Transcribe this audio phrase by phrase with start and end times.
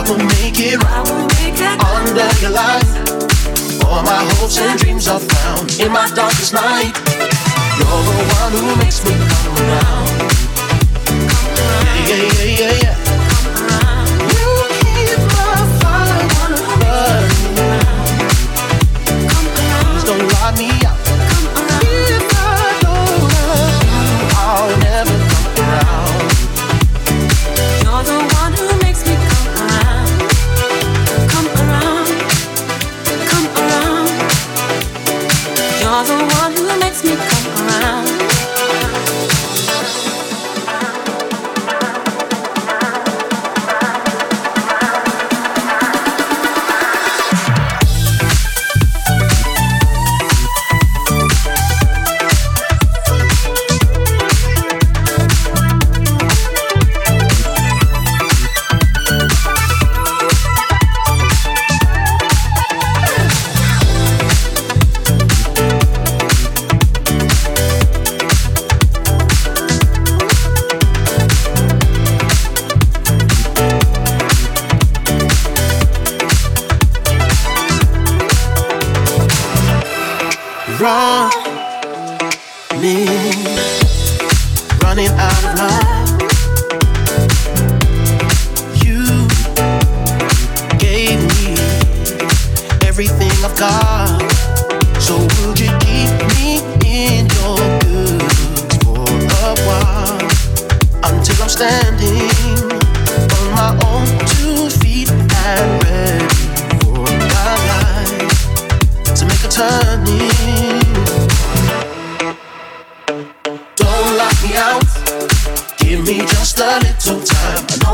[0.00, 2.88] I will make it right under your light.
[3.84, 6.96] All my hopes and dreams are found in my darkest night.
[7.76, 10.08] You're the one who makes me come around.
[12.08, 12.99] Yeah, yeah, yeah, yeah.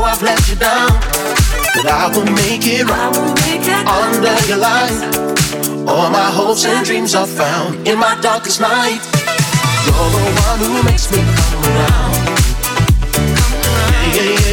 [0.07, 0.87] I've let you down,
[1.75, 3.13] but I will make it right
[3.85, 5.03] under your light.
[5.85, 9.01] All my hopes and dreams are found in my darkest night.
[9.83, 12.13] You're the one who makes me come around.
[14.15, 14.46] Yeah, yeah, yeah.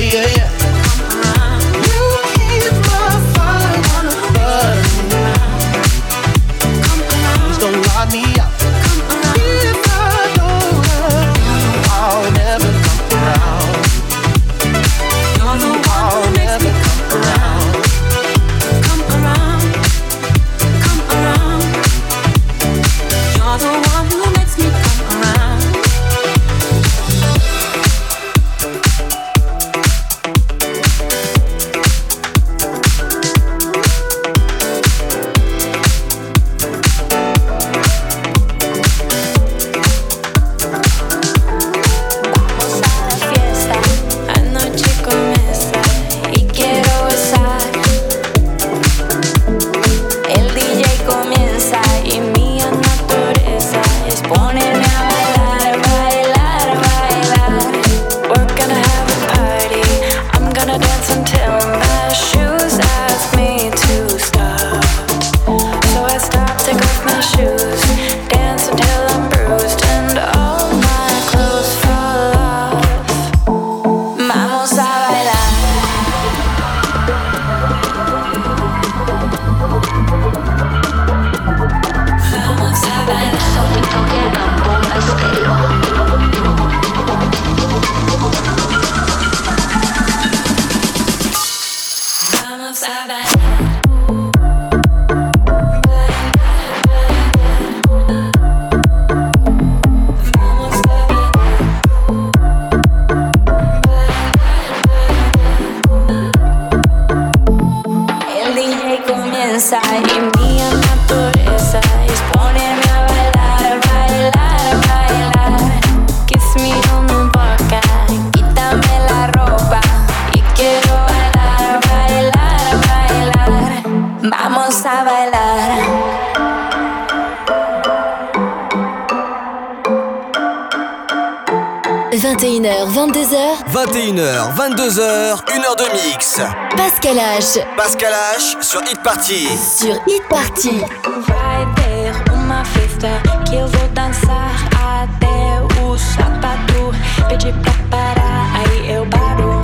[133.05, 136.37] 22h, 21h, 22h, 1h de mix.
[136.75, 137.67] Pascal H.
[137.77, 139.47] Pascal H sur Hit Party.
[139.59, 140.81] Sur Hit Party.
[141.29, 143.09] Vai ter uma festa
[143.47, 146.95] que eu vou dançar até o sapato.
[147.29, 149.61] Pedi pra parar, eu paro.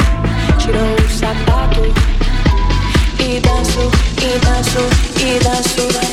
[0.58, 1.80] Tirou o sapato
[3.18, 4.80] e danço, e danço,
[5.18, 6.09] e danço.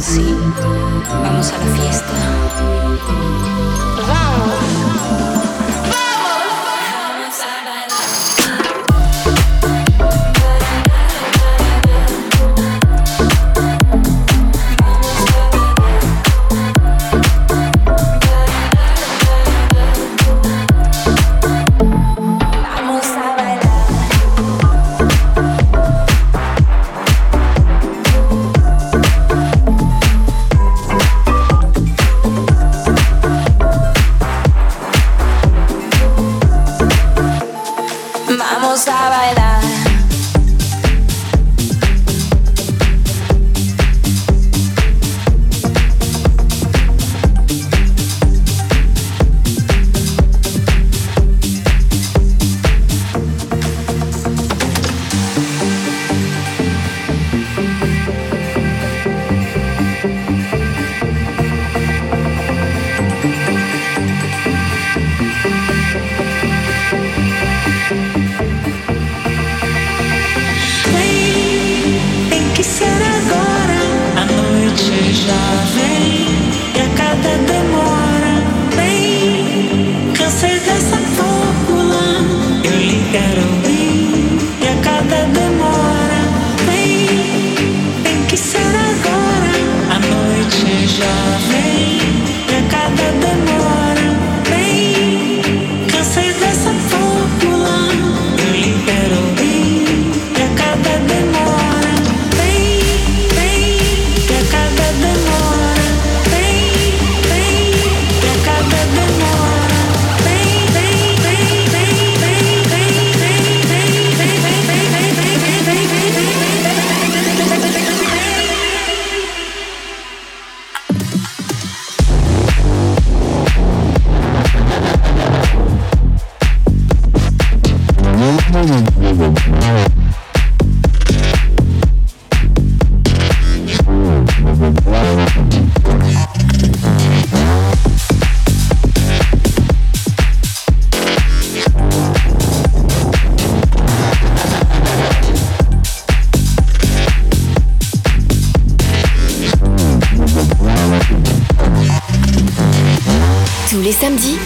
[0.00, 0.36] Sí,
[1.10, 2.12] vamos a la fiesta.
[4.06, 4.77] Vamos.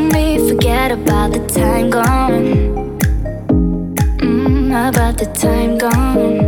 [0.00, 2.98] me, forget about the time gone.
[4.18, 6.47] Mm, about the time gone.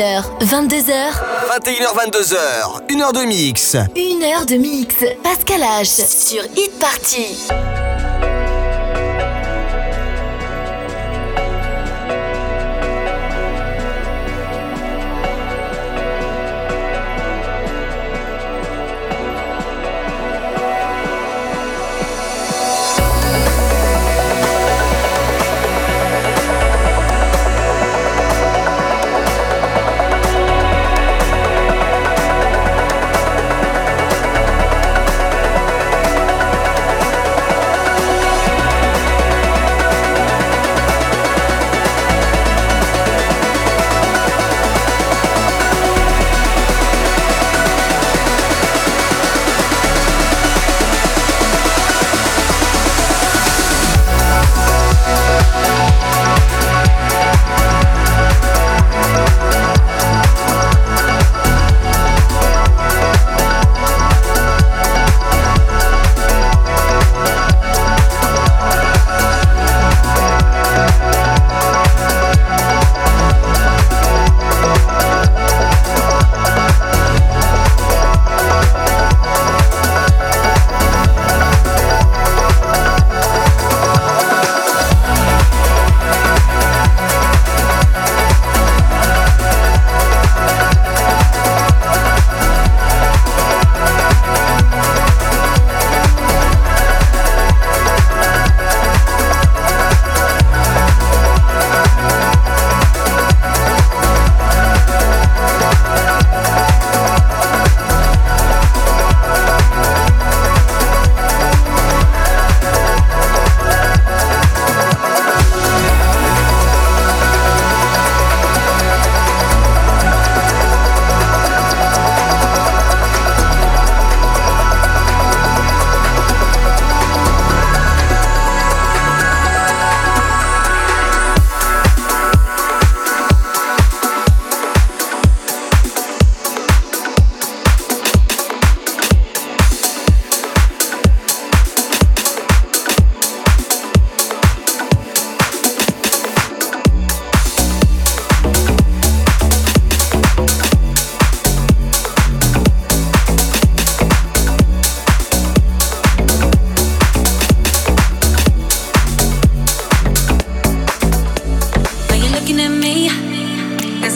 [0.00, 0.92] 21h, 22h.
[1.50, 2.36] 21h, 22h.
[2.90, 3.76] 1 heure de mix.
[3.94, 4.94] 1 heure de mix.
[5.22, 6.06] Pascal H.
[6.06, 7.69] Sur Hit Party.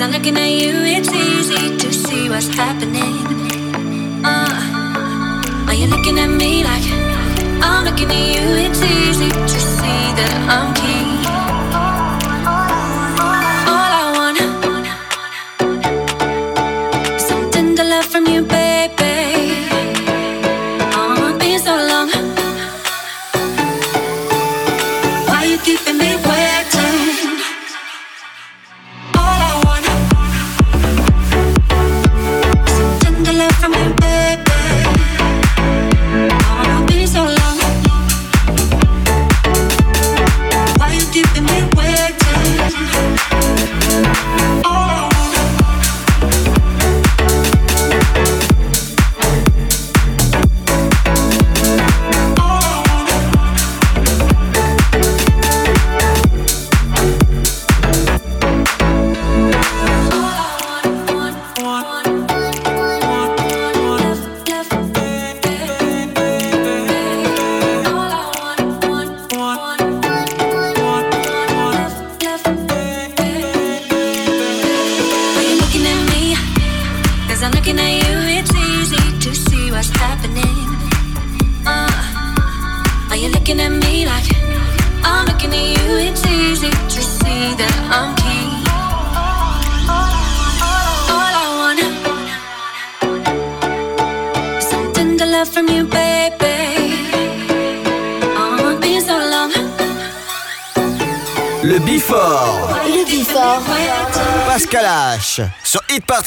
[0.05, 3.25] I'm looking at you, it's easy to see what's happening.
[4.23, 6.85] Uh, are you looking at me like
[7.65, 8.45] I'm looking at you?
[8.67, 11.04] It's easy to see that I'm king.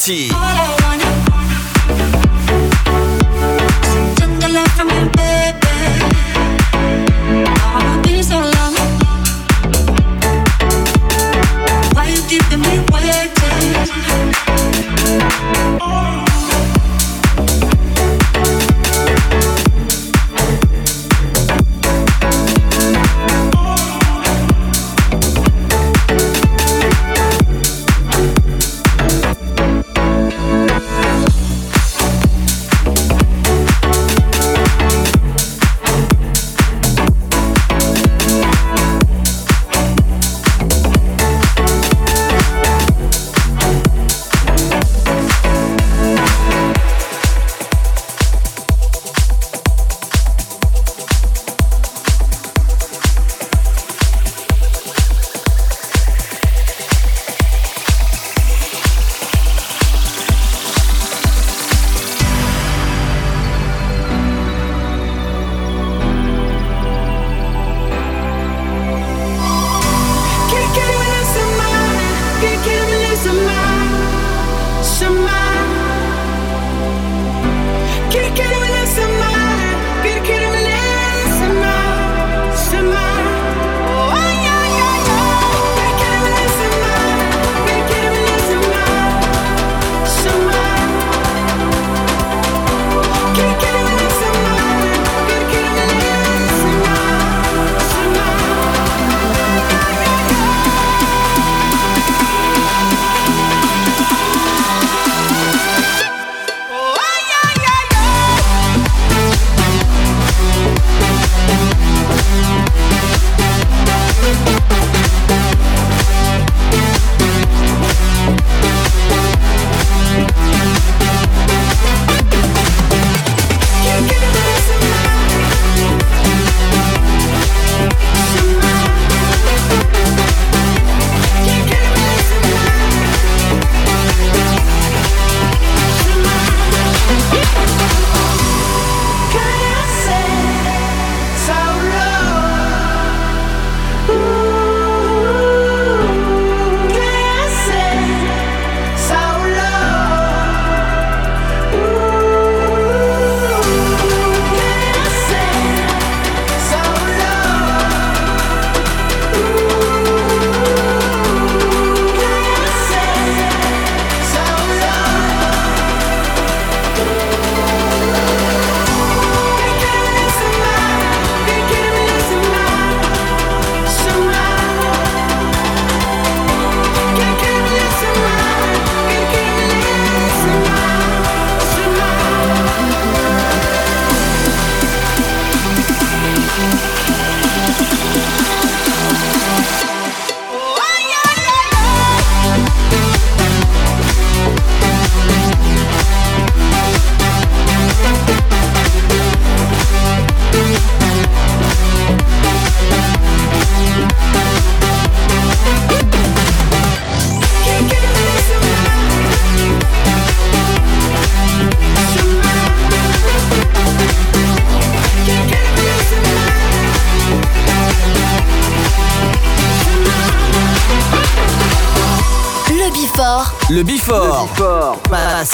[0.08, 0.37] 气。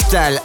[0.05, 0.44] Pascal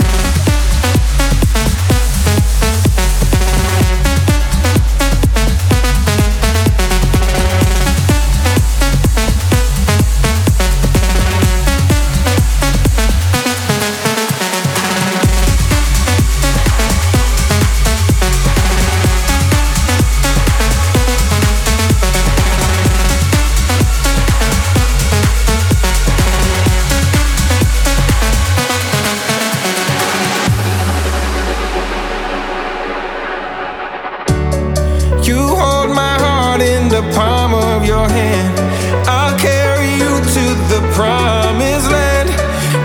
[37.13, 38.59] palm of your hand.
[39.07, 42.29] I'll carry you to the promised land.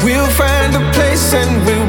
[0.05, 1.86] We'll find a place and we'll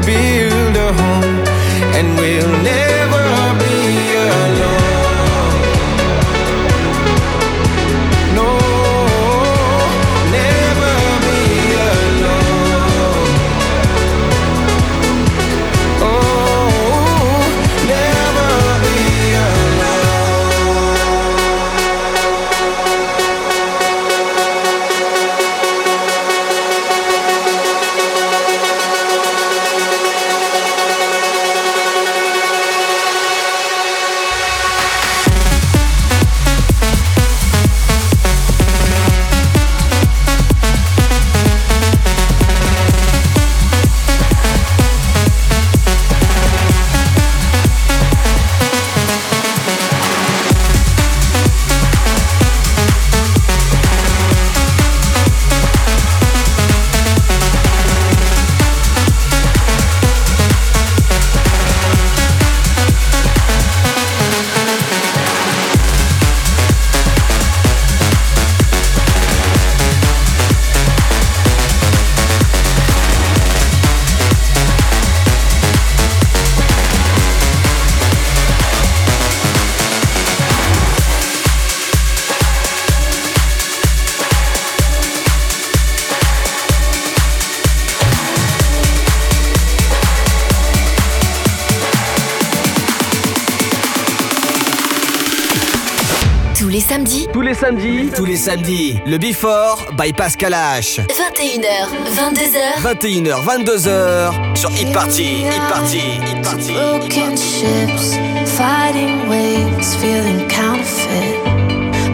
[98.16, 98.98] Tous les samedis.
[99.06, 101.00] Le Before by Pascal H.
[101.08, 102.82] 21h, 22h.
[102.82, 104.56] 21h, 22h.
[104.56, 106.72] Sur Hit Party, Hit Party, Hit Party.
[106.72, 108.16] Broken ships,
[108.46, 111.36] fighting waves, feeling counterfeit.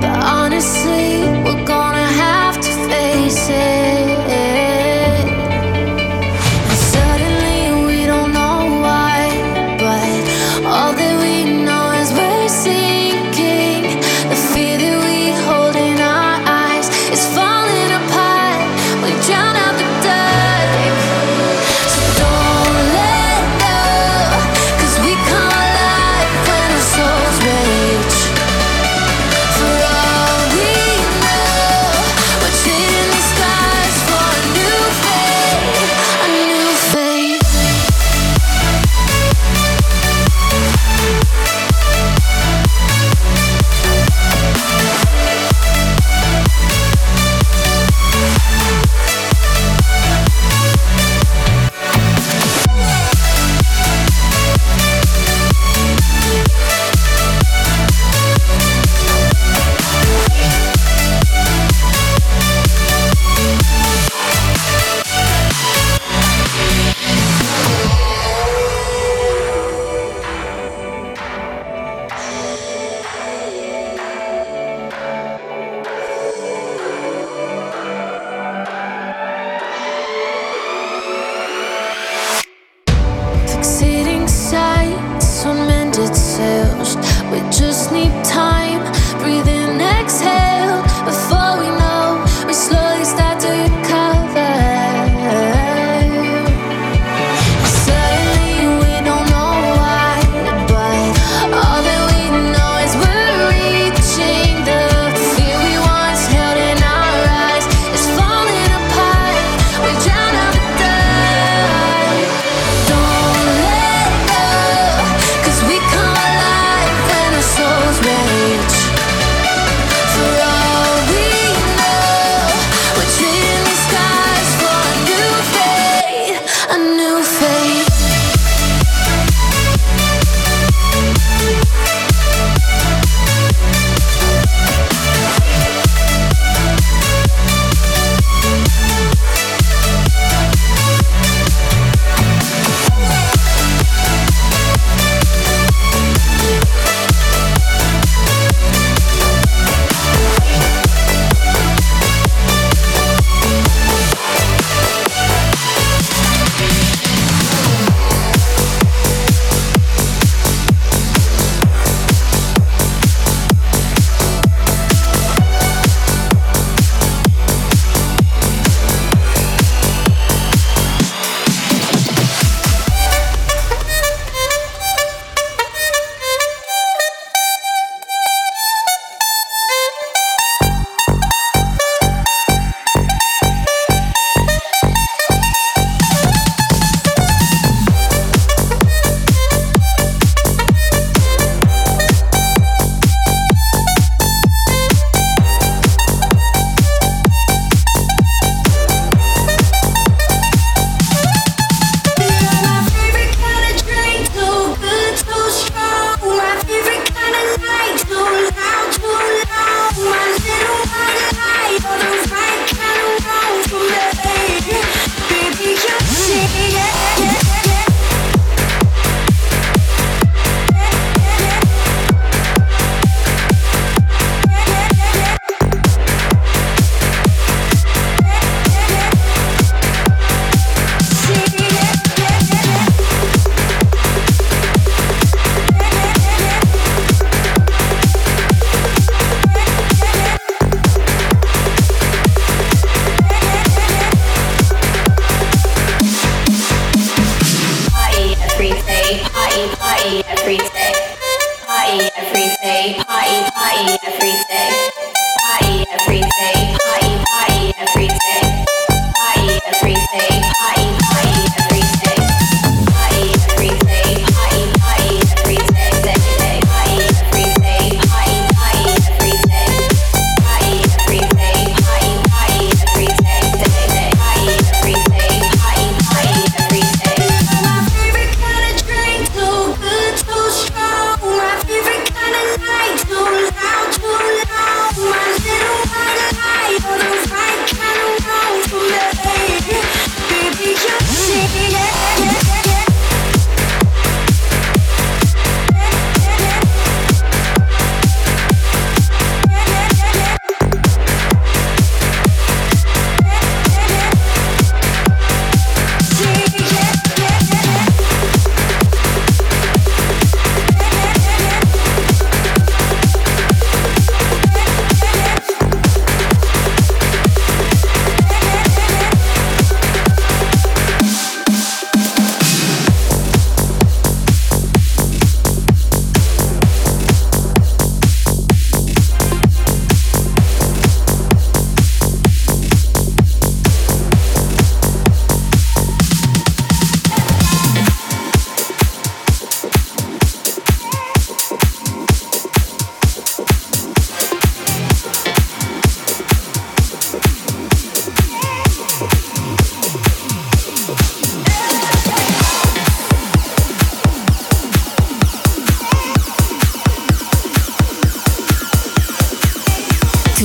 [0.00, 1.13] But honestly,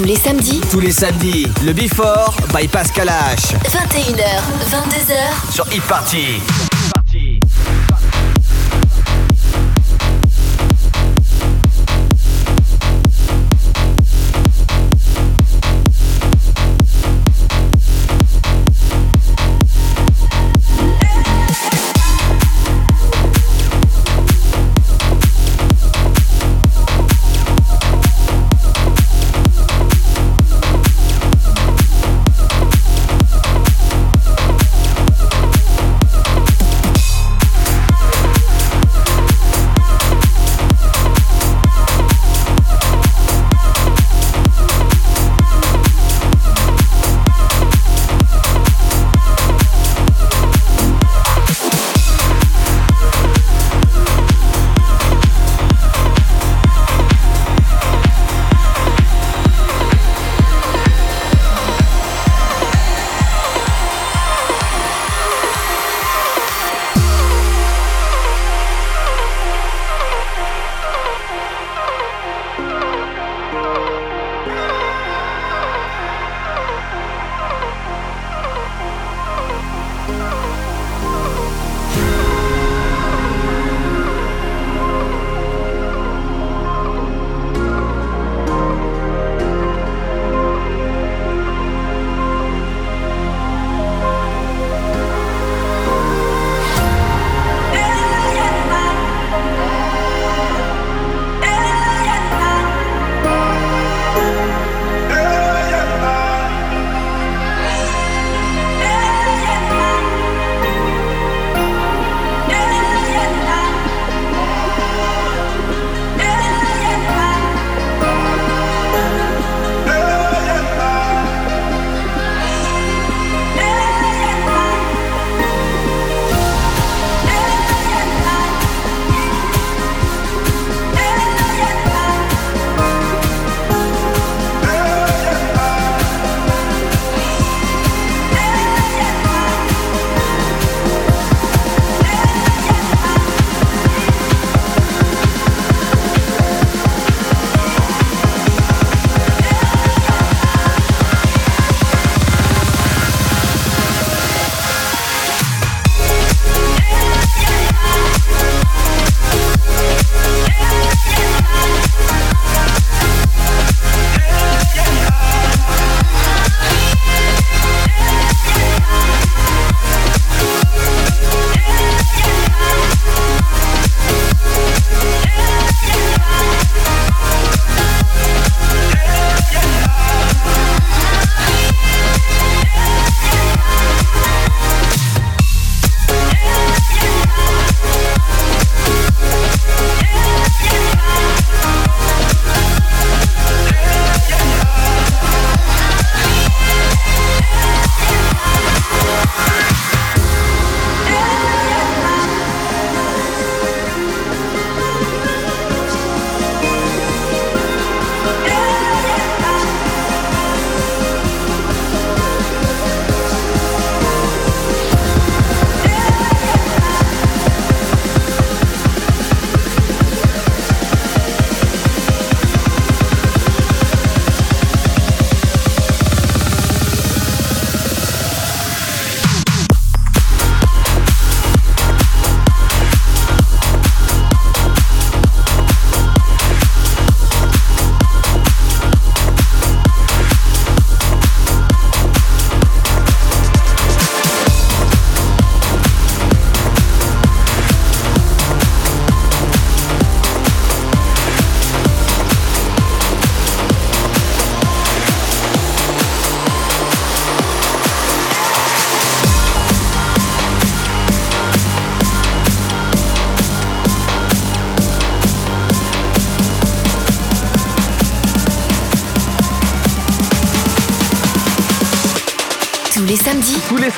[0.10, 0.60] les samedis.
[0.72, 3.53] Tous les samedis, le Before by Pascal H.
[3.64, 4.41] 21h,
[4.72, 5.53] 22h.
[5.53, 6.68] Sur Hit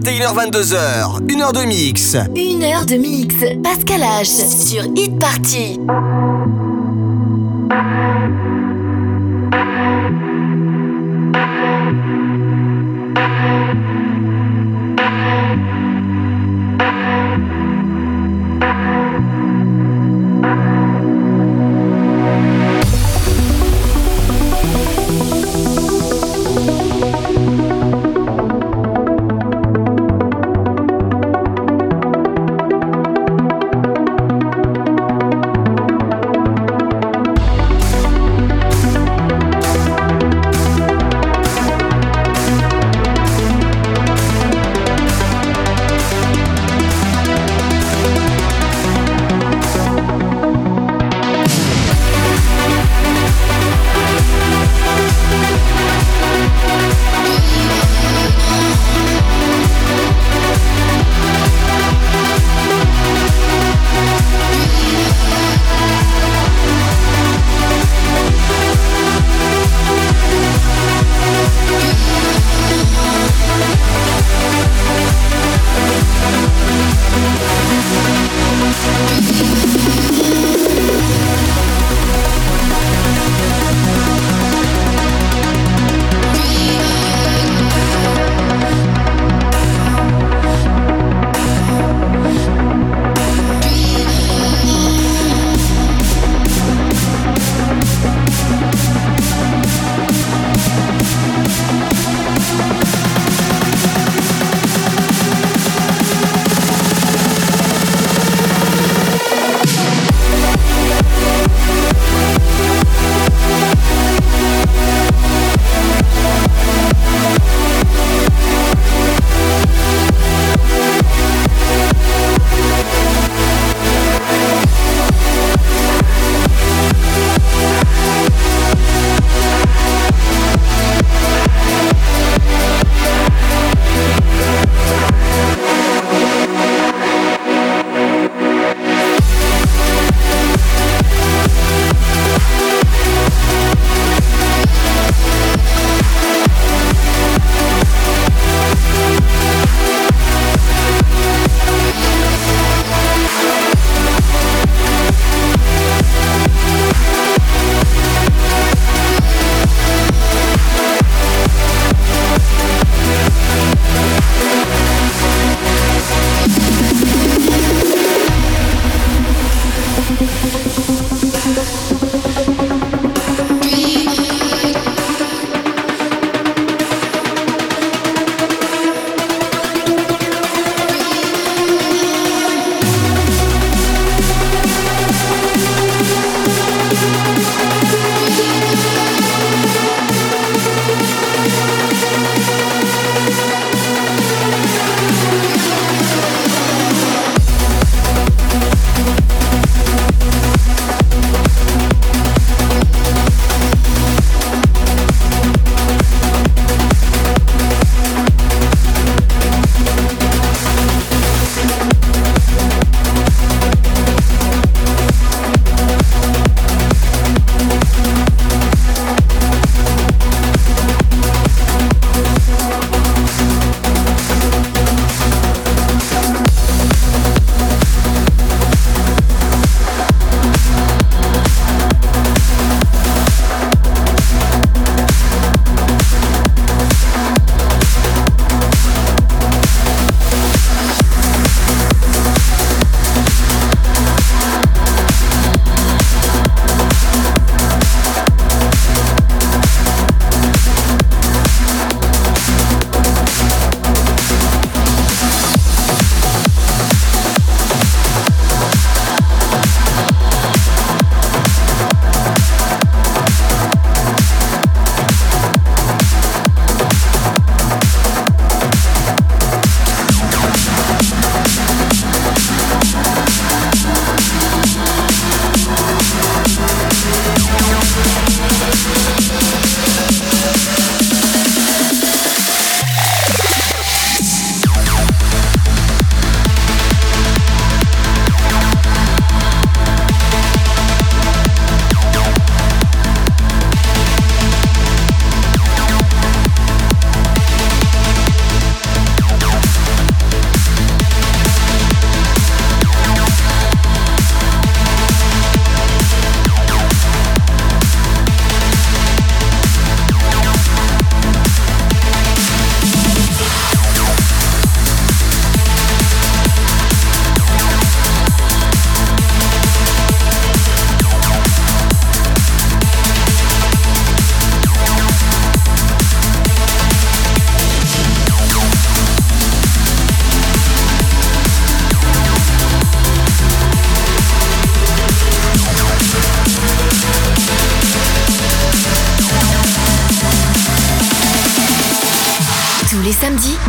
[0.00, 0.30] 22h.
[0.30, 2.14] 21h, 22h, 1 heure de mix.
[2.14, 3.34] 1 heure de mix.
[3.62, 5.78] Pascal H sur Hit Party.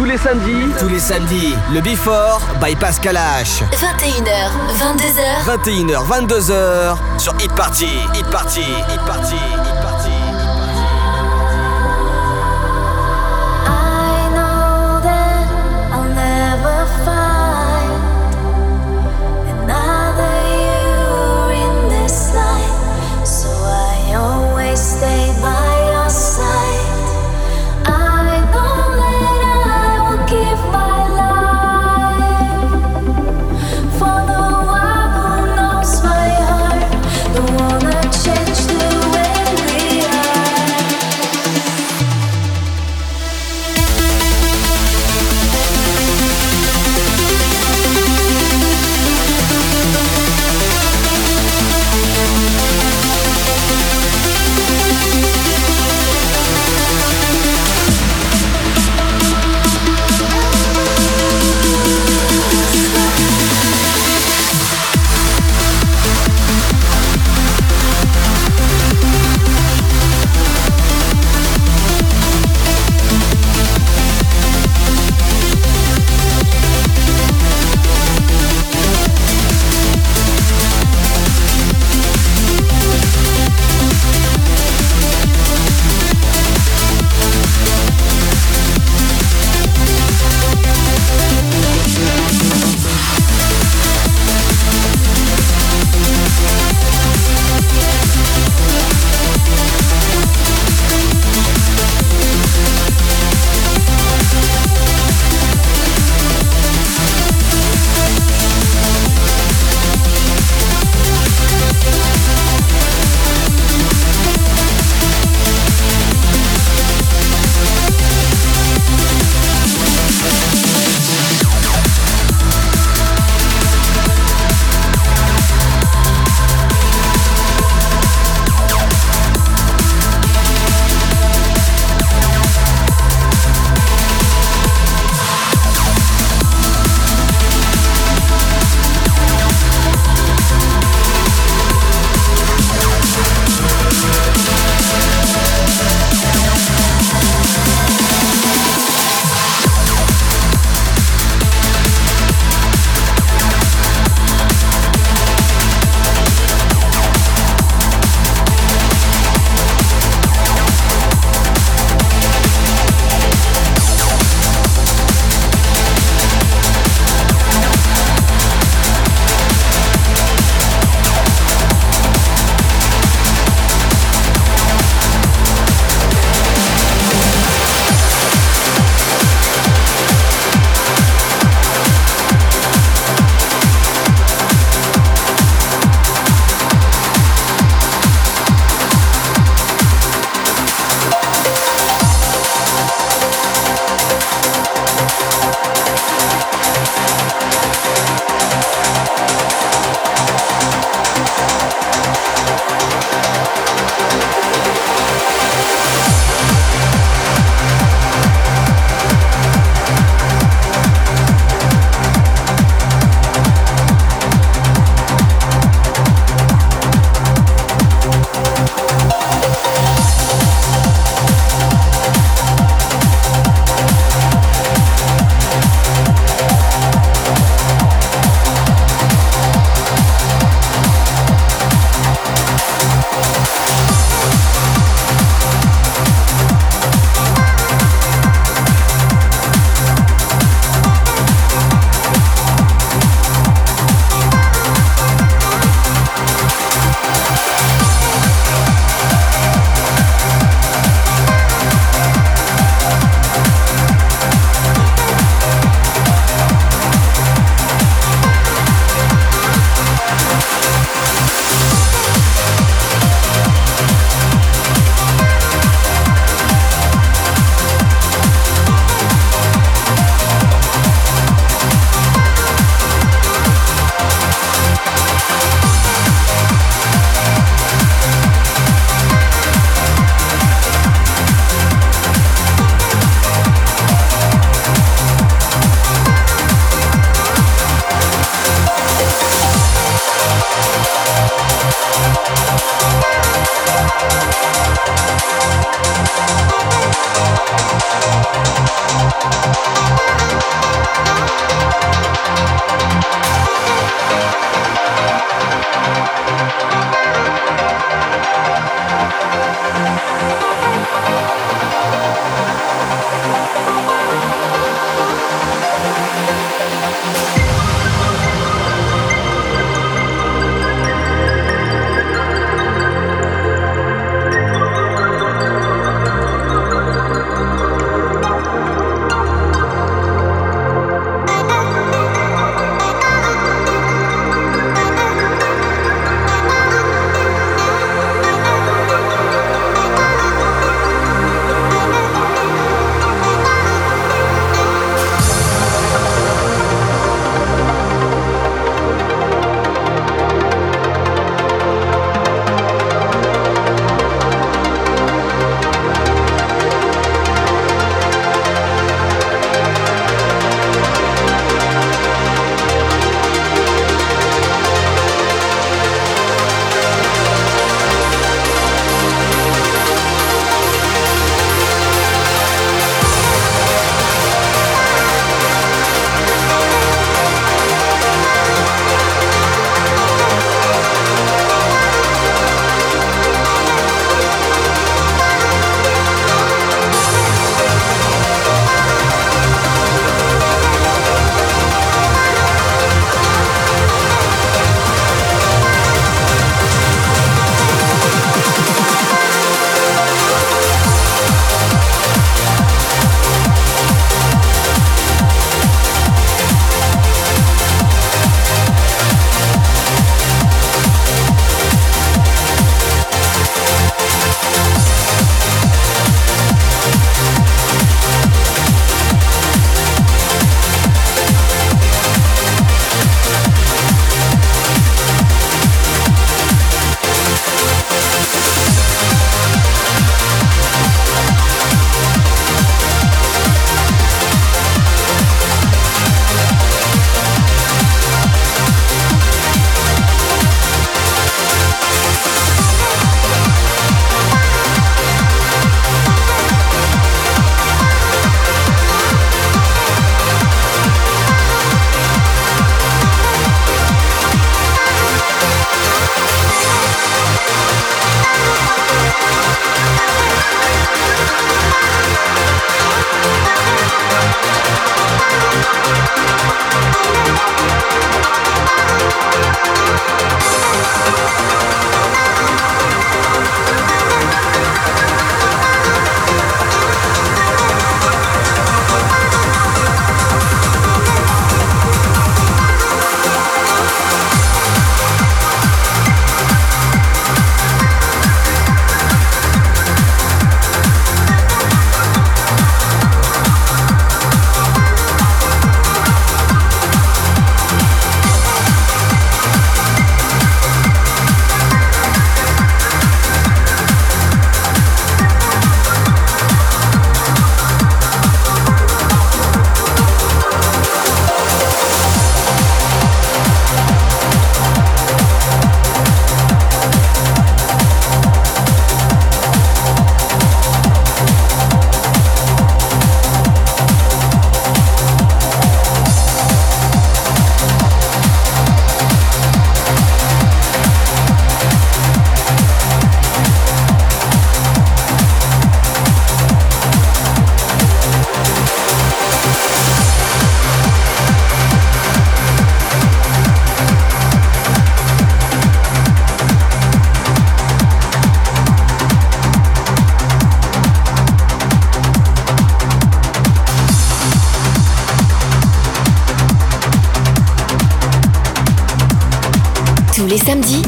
[0.01, 0.73] Tous les samedis.
[0.79, 1.53] Tous les samedis.
[1.71, 3.61] Le Before by Pascal H.
[3.71, 4.49] 21h,
[4.79, 5.45] 22h.
[5.45, 7.19] 21h, 22h.
[7.19, 7.85] Sur Hit Party.
[8.15, 8.61] Hit Party.
[8.61, 9.35] Hit Party.
[9.35, 9.80] Hit Party.